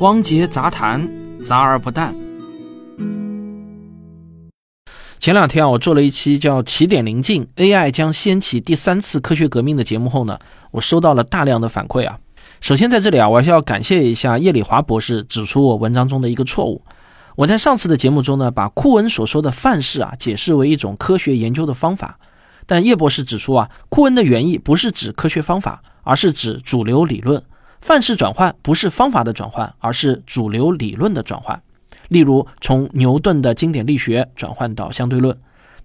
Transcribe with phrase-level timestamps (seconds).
[0.00, 1.06] 汪杰杂谈，
[1.44, 2.14] 杂而不淡。
[5.18, 10.38] 前两天啊，我做了一期叫《起点临近，AI 将掀起第三次科学革命》的节目后呢，
[10.70, 12.18] 我收到了大量的反馈啊。
[12.62, 16.82] 首先在这里啊，我还是要感谢一下叶礼华博士指出我文章中的一个错误。
[17.36, 22.18] 我在上次的节目中呢，把库恩所说的范式啊解释为一种科学研究的方法，
[22.64, 27.42] 但叶博士指出啊，库恩的原意不是指科学方法，而是指主流理论。
[27.80, 31.60] 范式转换不是方法的转换，而是主流理论的转换。
[32.08, 35.36] 例如，从牛顿的经典力学转换到相对论。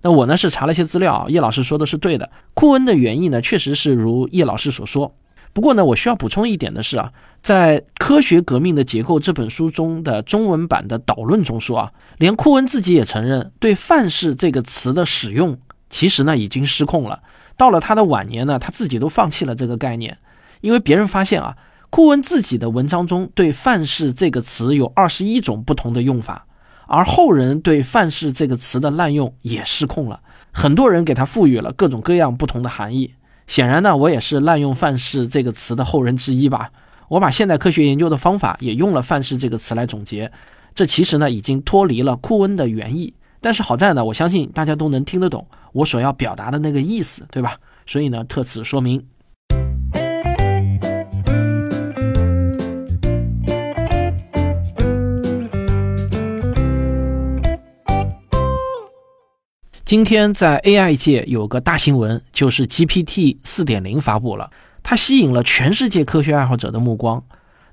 [0.02, 2.30] 那我呢是查了一些资料，叶老师说的是对的。
[2.53, 5.16] 库恩的原意呢，确实是如叶老师所说。
[5.53, 15.58] 不过呢，我需要补充一点的是啊，在《科学革命的结构》这本书中的中文版的导论中说啊，连库恩自己也承认，对“范式”这个词的使用
[15.89, 17.23] 其实呢已经失控了。
[17.55, 20.17] 到了他的晚年呢，他自己都放弃了这个概念，
[20.59, 21.55] 因为别人发现啊，
[21.95, 26.45] 库恩自己的文章中对“范式”这个词有二十一种不同的用法，
[26.88, 30.20] 而后人对“范式”这个词的滥用也失控了，
[30.52, 33.14] 很多人给他赋予了各种各样不同的含义。
[33.47, 36.70] 显然呢，我也是滥用“范式”这个词的后人之一吧。
[37.08, 40.30] 我把现代科学研究的方法也用了“范式”这个词来总结，
[40.73, 43.14] 这其实呢已经脱离了库恩的原意。
[43.39, 47.58] 但是好在呢，我相信大家都能听得懂我所要表达的那个意思，对吧？
[47.86, 49.02] 所以呢，特此说明。
[59.86, 64.50] 今天在 AI 界有个大新闻，就是 GPT 4.0发布了，
[64.81, 67.23] 它吸引了全世界科学爱好者的目光。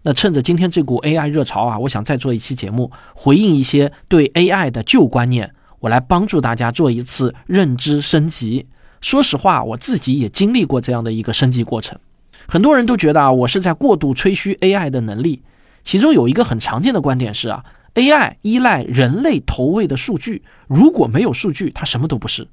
[0.02, 8.66] 那趁着今天这股 AI 热潮啊，我想再做一期节目，回应一些对 AI 的旧观念，我来帮助大家做一次认知升级。
[9.00, 11.98] 说实话，我自己也经历过这样的一个升级过程。
[12.46, 15.40] 很多人都觉得啊，我是在过度吹嘘 AI 的能力，
[15.82, 17.64] 其中有一个很常见的观点是啊。
[17.94, 22.48] AI 依赖人类投喂的数据，如果没有数据，它什么都不是。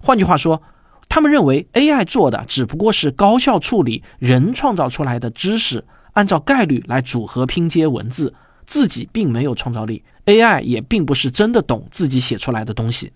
[0.00, 0.62] 换句话说，
[1.08, 8.32] 他们认为 AI 做的只不过是高效处理人创造出来的知识，按照概率来组合拼接文字，
[8.66, 10.02] 自己并没有创造力。
[10.26, 13.12] AI 也并不是真的懂自己写出来的东西。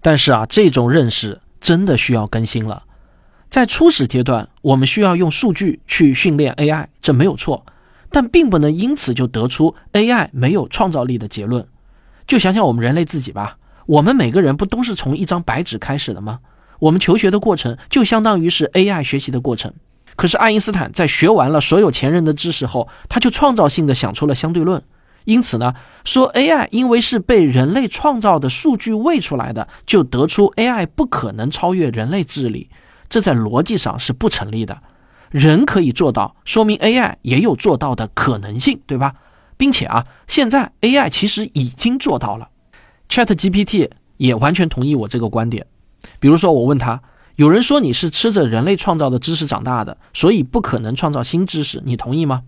[0.00, 2.84] 但是啊，这种认识真的需要更新了。
[3.50, 7.66] 在初始阶段，我们需要用数据去训练 AI，这没有错。
[8.10, 11.66] 但并不能因此就得出 AI 没有创造力的结论。
[12.26, 13.56] 就想想我们人类自己吧，
[13.86, 16.40] 我们每个人不都是从一张白纸开始的吗？
[16.80, 19.72] 我们求学的过程就相当于是 AI 学习的过程。
[20.16, 24.82] 可是爱因斯坦在学完了所有前人的知识后，他就创造性的想出了相对论。
[25.24, 32.70] 因此呢，说 AI 因为是被人类创造的数据喂出来的，就得出 AI 不可能超越人类智力，
[33.08, 34.82] 这在逻辑上是不成立的。
[35.30, 39.14] 人可以做到，说明 AI 也有做到的可能性，对吧？
[39.56, 42.48] 并且啊，现在 AI 其实已经做到了
[43.08, 45.66] ，ChatGPT 也完全同意我这个观点。
[46.18, 47.02] 比如说，我问他，
[47.36, 52.42] 有人说你是吃着人类创造的知识长大的，所以不可能创造新知识，你同意吗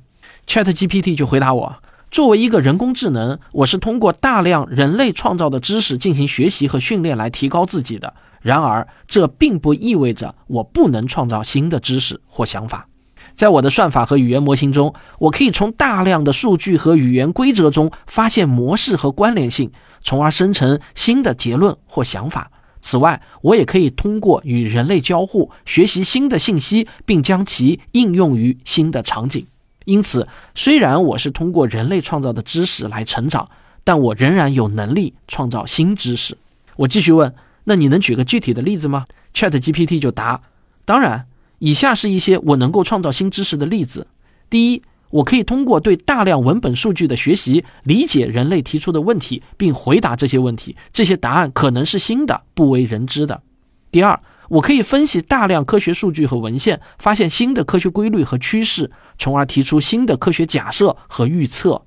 [0.47, 1.77] ？ChatGPT 就回答我，
[2.11, 8.15] 作为一个人工智能，我是通过大量人类创造的知识进行学习和训练来提高自己的。
[8.43, 12.87] 然而，这并不意味着我不能创造新的知识或想法。
[13.35, 19.71] 在我的算法和语言模型中，我可以从大量的数据和语言规则中发现模式和关联性，
[20.03, 22.51] 从而生成新的结论或想法。
[22.81, 29.47] 此外，我也可以通过与人类交互，学习新的信息，并将其应用于新的场景。
[29.85, 33.49] 因此，虽然我是通过人类创造的知识来成长，
[33.85, 36.37] 但我仍然有能力创造新知识。
[36.77, 37.33] 我继续问。
[37.65, 40.41] 那你能举个具体的例子吗？Chat GPT 就答：
[40.85, 41.27] 当然，
[41.59, 44.09] 以下是一些我能够创造新知识的例子。
[44.51, 50.77] 第一，我可以通过对大量文本数据的学习，理解人类提出的问题，并回答这些问题。
[50.93, 53.43] 这些答案可能是新的、不为人知的。
[53.91, 54.19] 第二，
[54.49, 61.83] 我可以分析大量科学数据和文献，发现新的科学规律和趋势，从而提出新的科学假设和预测。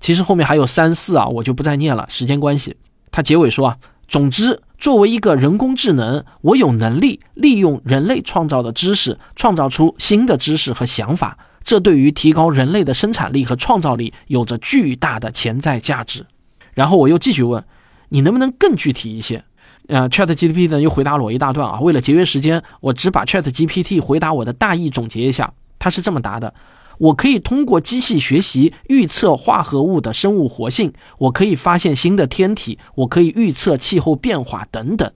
[0.00, 2.74] 其实后面还有三四啊，我就不再念了，时间关系。
[3.12, 3.76] 他结尾说啊，
[4.10, 4.60] 总之。
[4.80, 11.36] 作为一个人工智能，我有能力利用人类创造的知识，创造出新的知识和想法。
[11.62, 16.24] 这对于提高人类的生产力和创造力有着巨大的潜在价值。
[16.72, 17.62] 然后我又继续问，
[18.08, 19.44] 你能不能更具体一些？
[19.88, 21.78] 呃，Chat GPT 呢又回答了我一大段啊。
[21.80, 25.52] 为了节约时间，我只把 Chat GPT 回答我的大意总结一下。
[25.78, 26.54] 他是这么答的。
[27.00, 35.10] 我可以通过机器学习预测化合物的生物活性，我可以发现新的天体，我可以预测气候变化等等。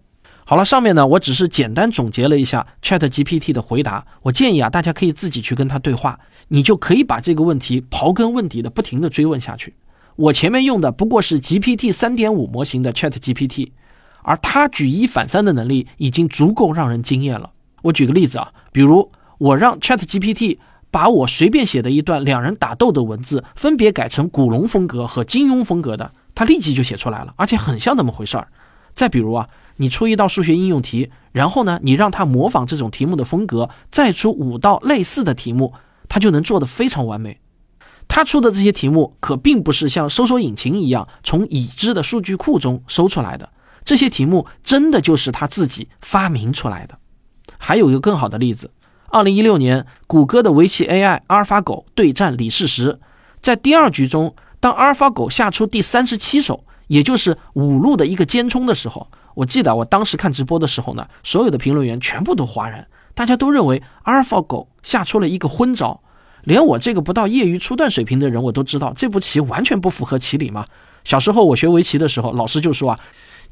[0.47, 4.07] 好了，上面呢，我只是简单总结了一下 Chat GPT 的回答。
[4.23, 9.75] 我建议啊，大家可以自己去跟他对话，你就可以把这个问题刨根问底的不停的追问下去。
[10.17, 13.73] 我前面用的不过是 GPT 三点五模型的 Chat GPT，
[14.23, 17.51] 而它举一反三的能力已经足够让人惊艳了。
[17.83, 20.59] 我举个例子啊，比如我让 Chat GPT
[20.95, 28.47] 把我随便写的一段两人打斗的文字分别改成古龙风格和金庸风格的，他立即就写出来了，而且很像那么回事儿。
[28.93, 29.49] 再比如啊。
[29.79, 35.73] 你出一道数学应用题，然后呢，你让他模仿这种题目的风格，再出五道类似的题目，
[36.09, 37.41] 他就能做得非常完美。
[38.07, 43.51] 他出的这些题目可并不是像搜索引擎一样从已知的数据库中搜出来的，
[43.85, 46.97] 这些题目真的就是他自己发明出来的。
[47.59, 48.71] 还有一个更好的例子，
[49.15, 52.99] 二零一六年，谷歌的围棋 AI 阿尔法狗对战李世石，
[53.41, 59.07] 在第二局中，当阿尔法狗下出第三十七手，也就是五路的一个尖冲的时候。
[59.35, 62.85] 我记得我当时看直播的时候呢，所有的评论员全部都哗然，
[63.15, 66.01] 大家都认为阿尔法狗下出了一个昏招，
[66.43, 70.67] 连我这个不到业余初段水平的人，我都知道这步棋完全不符合棋理嘛。
[71.05, 72.99] 小时候我学围棋的时候，老师就说啊，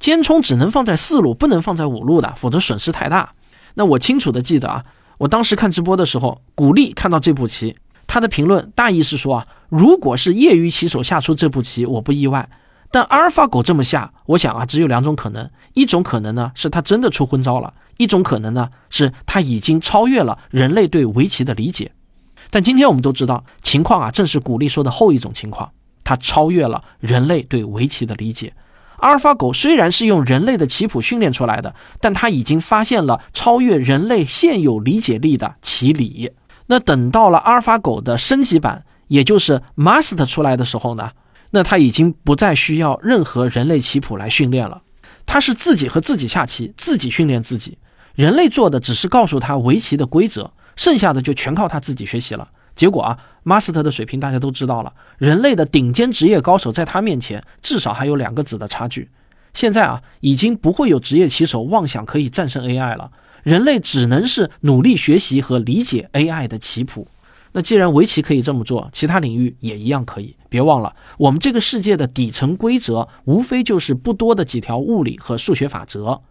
[0.01, 3.33] 尖冲只能放在四路，不能放在五路的，否则损失太大。
[3.75, 4.85] 那我清楚的记得啊，
[5.23, 7.77] 我当时看直播的时候，古力看到这步棋，
[8.09, 12.49] 他的评论大意是说啊，如果是业余棋手下出这步棋，我不意外。
[12.91, 21.93] 但阿尔法狗这么下，我想啊，只有两种可能：一种可能呢是他真的出昏招了；一种可能呢是他已经超越了人类对围棋的理解。
[22.51, 25.71] 但今天我们都知道，情况啊正是古力说的后一种情况，
[26.03, 28.53] 他超越了人类对围棋的理解。
[29.03, 36.31] 阿尔法狗虽然是用人类的棋谱训练出来的，但它已经发现了超越人类现有理解力的棋理。
[36.67, 41.11] 那等到了阿尔法狗的升级版，也就是 Master 出来的时候呢？
[41.51, 44.81] 那他已经不再需要任何人类棋谱来训练了，
[45.27, 47.77] 他是自己和自己下棋，自己训练自己。
[48.15, 52.49] 人类做的只是告诉他围棋的规则，剩下的就全靠他自己学习了。
[52.75, 59.11] 结果啊，Master 的水平大家都知道了，人类的顶尖职业高手在他面前至少还有两个子的差距。
[59.55, 63.11] 现在啊，已经不会有职业棋手妄想可以战胜 AI 了，
[63.43, 67.07] 人类只能是努力学习和理解 AI 的棋谱。
[67.53, 70.35] 那既然围棋可以这么做，其他领域也一样可以。
[70.49, 76.23] 别忘了，我们这个世界的底层规则无非就是不多的几条物理和数学法则。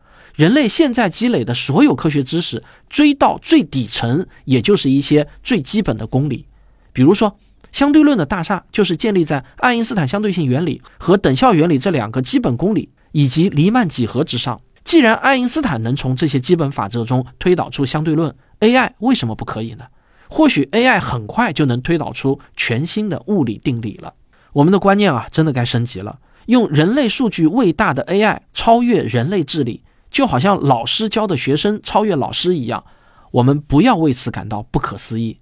[0.42, 6.48] 人类现在积累的所有科学知识，追到最底层，也就是一些最基本的公理。
[6.92, 7.38] 比如说，
[7.72, 14.60] 相对论的大厦就是建立在爱因斯坦相对性原理和等效原理这两个基本公理以及黎曼几何之上。
[14.84, 19.86] 既然爱因斯坦能从这些基本法则中推导出相对论，AI 为什么不可以呢？
[20.28, 24.16] 或许 AI 很快就能推导出全新的物理定理了。
[24.54, 26.18] 我们的观念啊，真的该升级了。
[26.48, 32.84] 用人类数据喂大的 AI 超越人类智力，就好像老师教的学生超越老师一样。
[33.32, 35.40] 我们不要为此感到不可思议。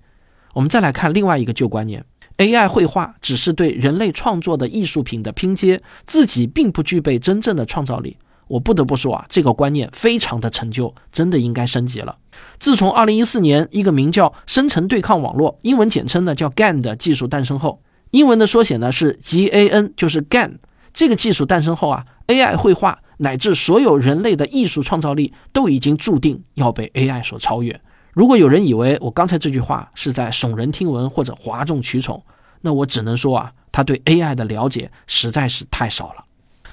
[0.53, 2.05] 我们再来看另外一个旧观念
[2.37, 8.17] ：AI 绘画只是对人类创作的艺术品的拼接，自己并不具备真正的创造力。
[8.47, 12.17] 我不得不说啊，这个观念非常的陈旧，真的应该升级了。
[12.57, 20.57] 自从二零一四年一个名叫生成对抗网络（英文简称呢叫 GAN） 的技术诞生后，英文的缩写呢是 GAN，就是 GAN。
[20.91, 27.79] 这个技术诞生后啊，AI 绘画乃至所有人类的艺术创造力都已经注定要被 AI 所超越。
[28.13, 32.23] 如果有人以为我刚才这句话是在耸人听闻或者哗众取宠，
[32.61, 36.23] 那我只能说啊，他对 AI 的了解实在是太少了。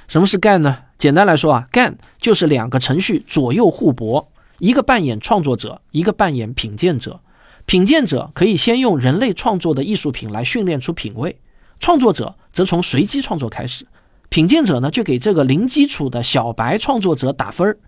[0.08, 0.78] 什么是 GAN 呢？
[0.98, 4.28] 简单来说啊，GAN 就是两个程序左右互搏，
[4.60, 7.20] 一个扮演创作者，一个扮演品鉴者。
[7.66, 11.36] 品鉴者可以先用人类创作的艺术品来训练出品味，
[11.80, 13.84] 创作者则从随机创作开始。
[14.28, 17.78] 品鉴者呢，就给这个零基础的小白创作者打分儿。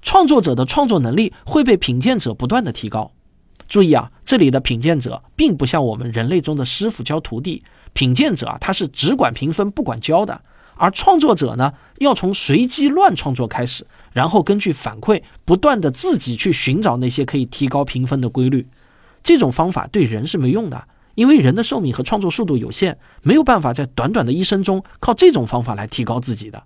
[0.00, 3.12] 创作者的创作能力会被品鉴者不断的提高。
[3.68, 10.42] 注意啊，这里的品鉴者并不像我们人类中的师傅教徒弟，品鉴者啊，他是只管评分不管教的。
[10.74, 18.66] 而创作者呢，要从随机乱创作开始，然后根据反馈，不断的自己去寻找那些可以提高评分的规律。
[19.22, 26.62] 这种方法对人是没用的，因为人的寿命和创作速度有限，没有办法在短短的一生中靠这种方法来提高自己的。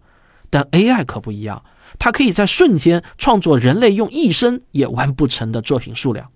[0.51, 1.63] 但 AI 可不一样，
[1.99, 6.31] 它可以在瞬间创作人类用一生也完不成的作品数量。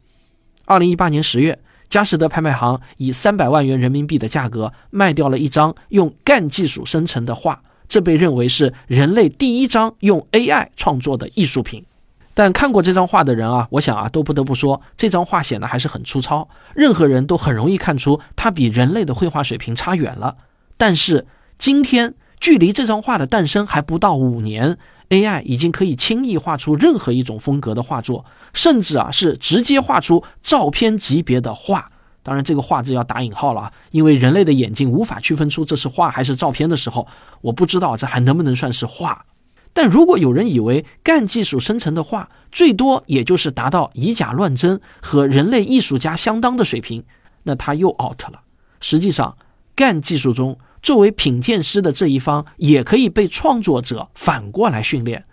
[0.66, 1.58] 二零一八年十月。
[1.90, 11.84] 佳士得拍卖行以三百万元人民币的价格卖掉了一张用 GAN 技术生成的画，这被认为是人类第一张用 AI 创作的艺术品。
[12.32, 20.36] 但看过这张画的人啊，我想啊，都不得不说这张画显得还是很粗糙，任何人都很容易看出它比人类的绘画水平差远了。
[20.76, 21.26] 但是
[21.58, 24.78] 今天距离这张画的诞生还不到五年
[25.10, 31.90] AI 已经可以轻易画出任何一种风格的画作，甚至啊是直接画出照片级别的画。
[32.22, 37.06] 当然，这个“画”字要打引号了啊，因为人类的眼睛无法区分出这是画还是照片的时候，
[37.40, 39.24] 我不知道这还能不能算是画。
[39.72, 47.04] 但如果有人以为干技术生成的画最多也就是达到以假乱真和人类艺术家相当的水平，
[47.44, 48.40] 那他又 out 了。
[48.80, 49.36] 实际上，
[49.76, 55.24] 干技术中作为品鉴师的这一方也可以被创作者反过来训练。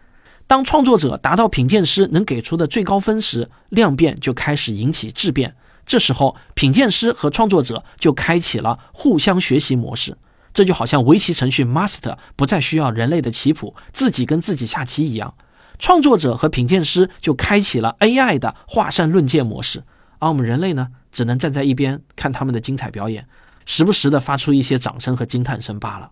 [0.46, 5.56] 当创作者达到品鉴师能给出的最高分时，量变就开始引起质变。
[5.86, 10.16] 这时候，品鉴师和创作者就开启了互相学习模式。
[10.58, 15.36] 这就好像围棋程序 master 不再需要人类的棋谱，自己跟自己下棋一样。
[15.78, 19.84] 创作者和品鉴师就开启了 AI 的画山论剑模式，
[20.18, 23.28] 而我们人类呢，只能站在一边看他们的精彩表演，
[23.68, 26.10] 时不时的发出一些掌声和惊叹声罢了。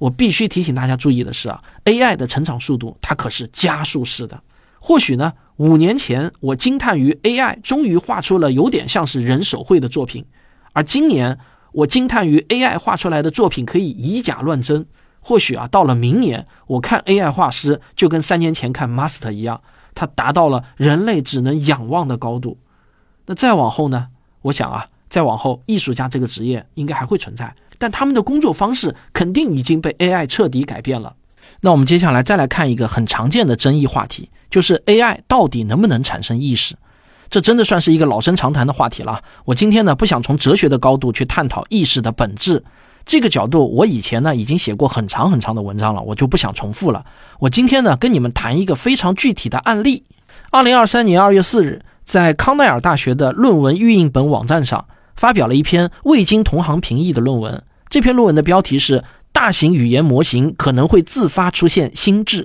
[0.00, 4.42] 我必须提醒大家注意的是啊，AI 的成长速度它可是加速式的。
[4.80, 10.26] 或许呢，五年前我惊叹于 AI 终于画出了有点像是人手绘的作品，
[10.72, 11.38] 而今年
[11.74, 14.86] 我惊叹于 AI 画出来的作品可以以假乱真。
[15.20, 19.62] 或许啊，到了明年，我看 AI 画师就跟三年前看 Master 一样，
[19.94, 22.58] 它达到了人类只能仰望的高度。
[23.26, 24.08] 那再往后呢？
[24.42, 31.16] 我想啊，再往后，艺术家这个职业应该还会存在，但他们的工作方式肯定已经被 AI 彻底改变了。
[31.62, 36.76] 那我们接下来再来看一个很常见的争议话题，就是 AI 到底能不能产生意识？
[37.34, 39.20] 这真的算是一个老生常谈的话题了。
[39.44, 42.62] 我今天呢，不想从哲学的高度去探讨意识的本质。
[43.04, 47.04] 这个角度，我以前呢已经写过很长很长的文章了，我就不想重复了。
[47.40, 50.04] 我今天呢跟你们谈一个非常具体的案例。
[50.52, 54.86] 二零二三年二月四日，在康奈尔大学的论文预印本网站上
[55.16, 57.60] 发表了一篇未经同行评议的论文。
[57.88, 59.00] 这篇论文的标题是
[59.32, 62.44] 《大型语言模型可能会自发出现心智》，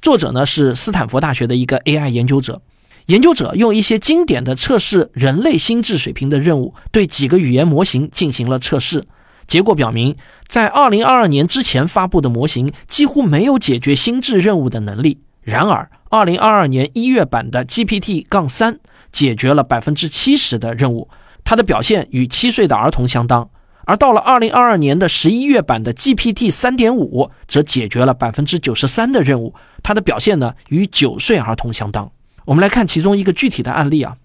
[0.00, 2.62] 作者呢是斯坦福大学的一个 AI 研究者。
[3.06, 9.04] 研究者用一些经典的测试人类心智水平的任务，对几个语言模型进行了测试。
[9.46, 10.16] 结果表明，
[10.46, 15.18] 在2022年之前发布的模型几乎没有解决心智任务的能力。
[15.42, 18.78] 然而，2022年一月版的 GPT 杠3
[19.10, 21.08] 解决了百分之七十的任务，
[21.42, 23.50] 它的表现与七岁的儿童相当。
[23.84, 32.08] 而到了2022年的十一月版的 GPT-3.5 则解决了百分之九十三的任务，它的表现呢与九岁儿童相当。
[32.44, 34.16] 我们来看其中一个具体的案例啊，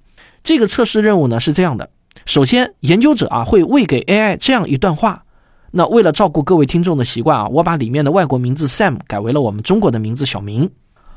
[0.43, 1.89] 这个测试任务呢是这样的。
[2.25, 5.23] 首先，研究者啊会喂给 AI 这样一段话。
[5.71, 10.71] 那为了照顾各位听众的习惯啊，我把里面的外国名字 Sam 改为了我们中国的名字小明。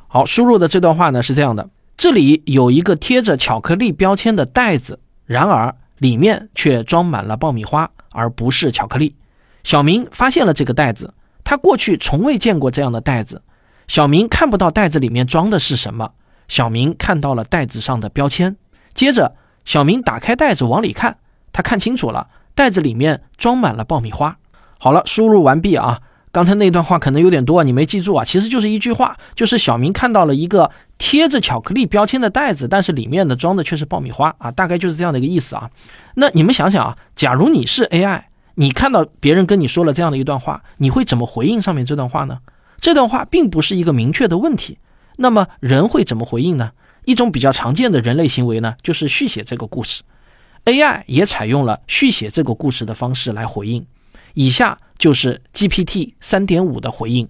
[0.09, 9.15] 好，输入的这段话呢是这样的：这里有一个贴着巧克力标签的袋子，然而里面却装满了爆米花，而不是巧克力。
[9.63, 11.15] 小明发现了这个袋子，
[11.45, 13.43] 他过去从未见过这样的袋子。
[13.87, 16.11] 小明看不到袋子里面装的是什么，
[16.51, 18.55] 小明看到了袋子上的标签。
[18.93, 19.37] 接着。
[19.63, 21.19] 小明打开袋子往里看，
[21.53, 24.37] 他看清楚了，袋子里面装满了爆米花。
[24.79, 26.01] 好了，输入完毕啊！
[26.33, 28.25] 刚才那段话可能有点多，你没记住啊？
[28.25, 35.71] 其实就是一句话，就是小明看到了一个贴着巧克力标签的袋子，但是里面的装的却是爆米花啊，大概就是这样的一个意思啊。
[36.15, 38.23] 那你们想想啊，假如你是 AI，
[38.55, 42.39] 你看到别人跟你说了这样的一段话，你会怎么回应上面这段话呢？
[42.81, 44.79] 这段话并不是一个明确的问题，
[45.17, 46.73] 那么人会怎么回应呢？
[47.05, 50.03] 一种比较常见的人类行为呢，就是续写这个故事。
[50.67, 53.87] AI 也采用了续写这个故事的方式来回应。
[54.35, 57.29] 以下就是 GPT 3.5的回应。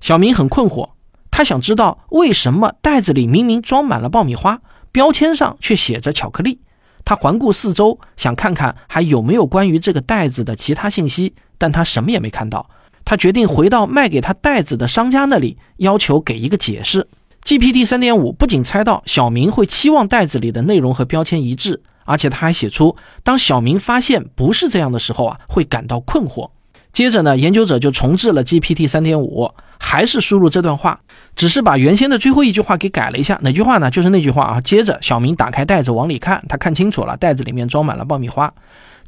[0.00, 0.90] 小明很困惑，
[1.30, 4.60] 他想知道为什么袋子里明明装满了爆米花，
[4.90, 6.58] 标签上却写着巧克力。
[7.04, 12.68] 他环顾四周，想看看还有没有关于这个袋子的其他信息，但他什么也没看到。
[13.04, 17.06] 他决定回到卖给他袋子的商家那里，要求给一个解释。
[17.50, 26.48] GPT 三点五不仅猜到小明会期望袋子里的内容和标签一致，而且他还写出当小明发现不是这样的时候啊，会感到困惑。
[26.92, 31.00] 接着呢，研究者就重置了 GPT 三点五，还是输入这段话，
[31.34, 33.36] 只是把原先的最后一句话给改了一下。
[33.42, 33.90] 哪句话呢？
[33.90, 34.60] 就是那句话啊。
[34.60, 38.54] 接着，小明打开袋子往里看，他看清楚了，袋子里面装满了爆米花。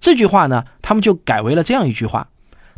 [0.01, 2.27] 这句话呢，他们就改为了这样一句话：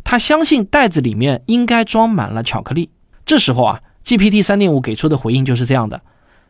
[0.03, 2.91] 他相信袋子里面应该装满了巧克力。
[3.25, 3.81] 这时候啊。
[4.05, 5.99] GPT 三点五给出的回应就是这样的：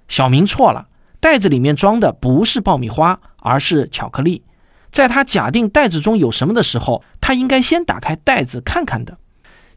[0.10, 0.88] 小明错了，
[1.22, 4.44] 袋子里面装的不是爆米花，而是巧克力。
[4.92, 9.18] 在他假定袋子中有什么的时候，他应该先打开袋子看看的。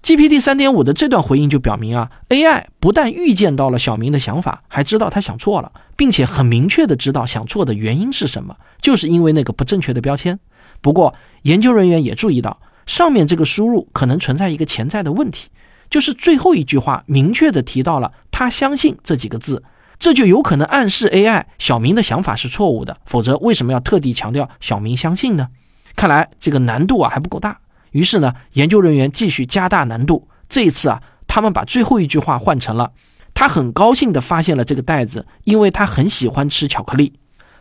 [0.03, 10.39] GPT 三点五的这段回应就表明啊，AI 不但预见到了小明的想法，还知道他想错了，并且很明确的知道想错的原因是什么，就是因为那个不正确的标签。
[10.81, 15.49] 不过，研究人员也注意到，上面这个输入可能存在一个潜在的问题。
[15.91, 19.63] 就是最后一句话明确的提到了，他相信这几个字，
[19.99, 22.97] 这就有可能暗示 AI 小明的想法是错误的。
[23.07, 25.49] 否则，为什么要特地强调小明相信呢？
[25.97, 27.59] 看来这个难度啊还不够大。
[27.91, 30.29] 于是呢，研究人员继续加大难度。
[30.49, 32.93] 这一次啊，他们把最后一句话换成了
[33.35, 37.15] ：“他很高兴地发现了这个袋子，因为他很喜欢吃巧克力。”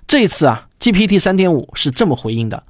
[0.06, 2.64] 这一次啊，GPT 三点五是这么回应的：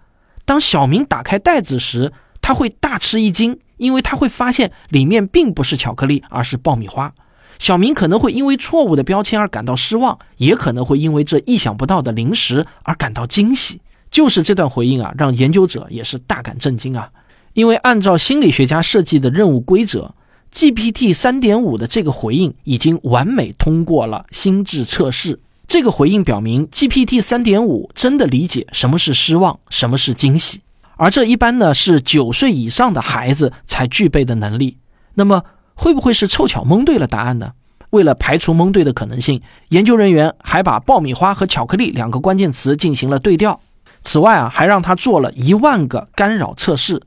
[0.46, 7.14] 当小明打开袋子时，他会大吃一惊，因为他会发现里面并不是巧克力，而是爆米花。
[7.60, 13.82] 小明可能会因为错误的标签而感到失望，也可能会因为这意想不到的零食而感到惊喜。
[14.12, 17.10] 就是这段回应啊，让研究者也是大感震惊啊！
[17.54, 20.14] 因为按照心理学家设计的任务规则
[20.54, 25.40] ，GPT 三点五的这个回应已经完美通过了心智测试。
[25.68, 30.62] 这个回应表明，GPT 三点五真的理解什么是失望，什么是惊喜。
[30.98, 34.78] 而这一般呢是九岁以上的孩子才具备的能力。
[35.14, 35.44] 那么
[35.76, 37.54] 会不会是凑巧蒙对了答案呢？
[37.92, 43.62] 为了排除蒙对的可能性，研究人员还把爆米花和巧克力两个关键词进行了对调。
[44.02, 47.02] 此外啊，还让他做了一万个干扰测试。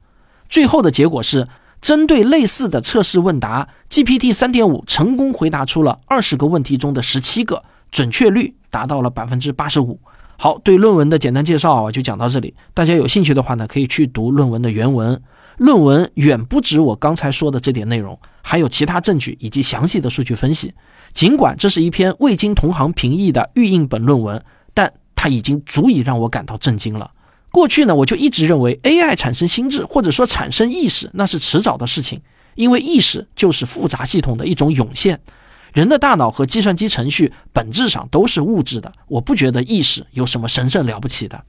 [0.49, 1.49] 最后的结果是，
[1.83, 10.01] 针对类似的测试问答，GPT 三点五成功回答出了二十个问题中的十七个，准确率达到了百分之八十五。
[10.43, 12.55] 好，对论文的简单介绍啊，就讲到这里。
[12.73, 15.21] 大家有兴趣的话呢，可以去读论文的原文。
[15.59, 20.73] 论文远不止我刚才说的这点内容，还有其他证据以及详细的数据分析。
[21.13, 24.43] 尽管这是一篇未经同行评议的预印本论文，
[24.73, 27.11] 但它已经足以让我感到震惊了。
[27.51, 32.19] 过去呢，我就一直认为 AI 产生心智或者说产生意识，那是迟早的事情，
[32.55, 35.21] 因为意识就是复杂系统的一种涌现。
[35.73, 41.45] 人的大脑和计算机程序本质上都是物质的，我不觉得意识有什么神圣了不起的。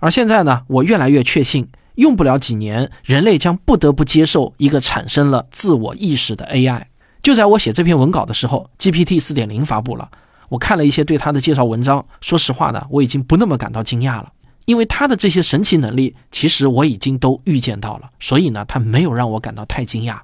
[0.00, 6.82] 而现在呢，我越来越确信，用不了几年，人类将不得不接受一个产生了自我意识的 AI。
[7.22, 10.10] 就在我写这篇文稿的时候，GPT 四点零发布了。
[10.50, 14.30] 我看了一些对它的介绍文章，说实话呢，我已经不那么感到惊讶了，
[14.66, 20.20] 因为它的这些神奇能力，其实我已经都预见到了，所以呢，它没有让我感到太惊讶。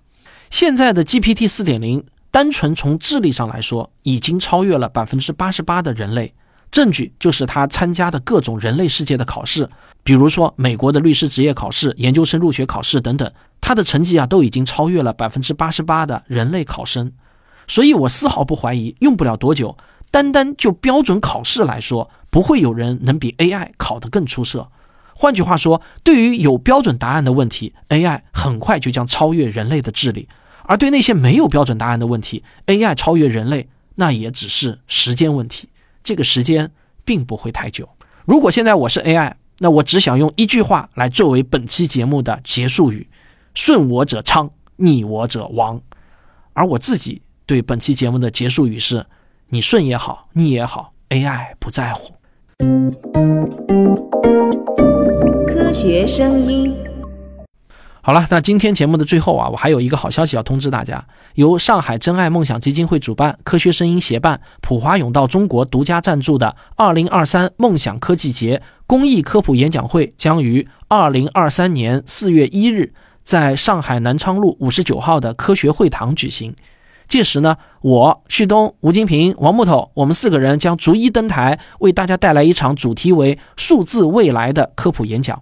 [0.51, 2.05] 现在的 GPT 四点零。
[2.31, 6.33] 单纯从智力上来说，已经超越了百分之八十八的人类。
[6.71, 9.69] 证据就是他参加的各种人类世界的考试，
[10.05, 13.29] 比如说美国的律师职业考试、研究生入学考试等等，
[13.61, 17.11] 他的成绩啊都已经超越了百分之八十八的人类考生。
[17.67, 19.77] 所以我丝毫不怀疑，用不了多久，
[20.13, 24.71] 单单就标准考试来说，不会有人能比 AI 考得更出色。
[25.13, 30.29] 换句话说，对于有标准答案的问题，AI 很快就将超越人类的智力。
[30.71, 35.69] 而对那些没有标准答案的问题，AI 超越人类，那也只是时间问题。
[36.05, 36.71] 这个时间
[37.05, 37.89] 并不会太久。
[38.25, 43.09] 如果现在我是 AI，那我只想用一句话来作为本期节目的结束语：
[43.53, 45.83] 顺我者昌，逆我者亡。
[46.53, 49.05] 而我自己对本期节目的结束语是：
[49.49, 52.15] 你顺也好，逆也好，AI 不在乎。
[55.49, 56.90] 科学声音。
[58.11, 72.93] 好了，那今天节目的最后啊，我还有一个好消息要通知大家：由上海真爱梦想基金会主办、科学声音协办、普华永道中国独家赞助的2023梦想科技节公益科普演讲会，将于2023年4月1日
[73.23, 76.53] 在上海南昌路59号的科学会堂举行。
[77.07, 85.41] 届时呢，我旭东、吴金平、王木头，我们四个人将逐一登台，为大家带来一场主题为“数字未来”的科普演讲。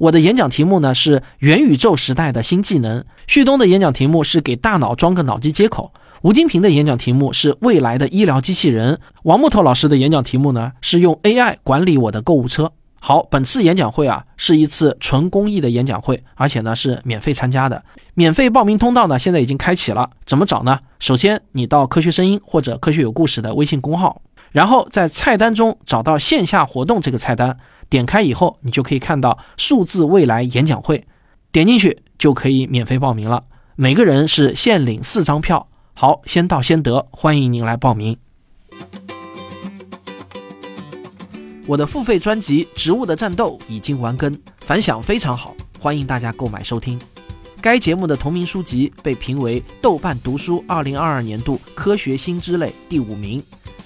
[0.00, 12.72] 我的演讲题目呢是元宇宙时代的新技能，旭东的演讲题目是给大脑装个脑机接口，吴金平的演讲题目是未来的医疗机器人，王木头老师的演讲题目呢是用 AI 管理我的购物车。
[12.98, 17.84] 好，本次演讲会啊是一次纯公益的演讲会，而且呢是免费参加的，
[18.14, 20.78] 免费报名通道呢现在已经开启了，怎么找呢？
[20.98, 27.58] 首先你到科学声音或者科学有故事的微信公号，然后在菜单中找到线下活动这个菜单。
[27.88, 31.06] 点开以后，你就可以看到数字未来演讲会，
[31.50, 33.42] 点进去就可以免费报名了。
[33.74, 35.66] 每个人是限领四张票。
[35.94, 38.16] 好，先到先得，欢迎您来报名。
[41.66, 46.96] 我的付费专辑《植物的战斗》已经完更，反响非常好，欢迎大家购买收听。
[47.60, 53.42] 该节目的同名书籍被评为豆瓣读书二零二二年度科学新知类第五名。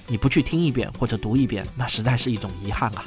[0.07, 3.05] 你不去听一遍或者读一遍，那实在是一种遗憾啊。